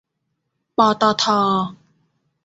[0.77, 1.23] ปตท